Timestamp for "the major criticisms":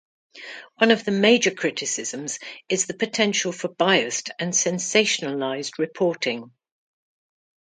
1.05-2.39